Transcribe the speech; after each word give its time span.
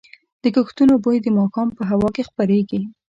د 0.43 0.45
کښتونو 0.55 0.93
بوی 1.03 1.17
د 1.21 1.27
ماښام 1.37 1.67
په 1.77 1.83
هوا 1.89 2.09
کې 2.15 2.27
خپرېږي. 2.29 2.81